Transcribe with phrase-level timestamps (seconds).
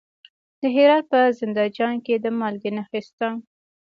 [0.61, 3.27] د هرات په زنده جان کې د مالګې نښې شته.